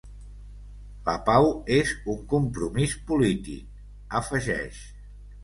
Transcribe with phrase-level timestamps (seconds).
[1.09, 1.45] La pau
[1.75, 3.79] és un compromís polític,
[4.23, 4.83] afegeix.